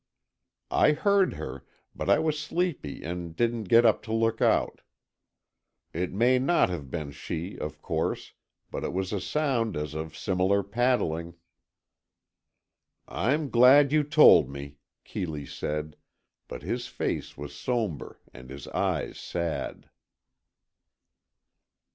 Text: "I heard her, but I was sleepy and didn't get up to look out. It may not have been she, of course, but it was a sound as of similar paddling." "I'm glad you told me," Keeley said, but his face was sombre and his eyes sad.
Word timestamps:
"I 0.71 0.93
heard 0.93 1.35
her, 1.35 1.63
but 1.93 2.09
I 2.09 2.17
was 2.17 2.39
sleepy 2.39 3.03
and 3.03 3.35
didn't 3.35 3.65
get 3.65 3.85
up 3.85 4.01
to 4.05 4.11
look 4.11 4.41
out. 4.41 4.81
It 5.93 6.11
may 6.11 6.39
not 6.39 6.69
have 6.69 6.89
been 6.89 7.11
she, 7.11 7.55
of 7.59 7.83
course, 7.83 8.33
but 8.71 8.83
it 8.83 8.93
was 8.93 9.13
a 9.13 9.21
sound 9.21 9.77
as 9.77 9.93
of 9.93 10.17
similar 10.17 10.63
paddling." 10.63 11.35
"I'm 13.07 13.51
glad 13.51 13.91
you 13.91 14.03
told 14.03 14.49
me," 14.49 14.77
Keeley 15.03 15.45
said, 15.45 15.97
but 16.47 16.63
his 16.63 16.87
face 16.87 17.37
was 17.37 17.53
sombre 17.55 18.15
and 18.33 18.49
his 18.49 18.67
eyes 18.69 19.19
sad. 19.19 19.87